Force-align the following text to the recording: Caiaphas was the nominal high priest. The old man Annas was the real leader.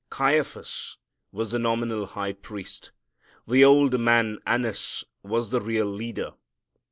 Caiaphas 0.09 0.97
was 1.31 1.51
the 1.51 1.59
nominal 1.59 2.07
high 2.07 2.33
priest. 2.33 2.91
The 3.47 3.63
old 3.63 3.99
man 3.99 4.39
Annas 4.47 5.03
was 5.21 5.51
the 5.51 5.61
real 5.61 5.85
leader. 5.85 6.33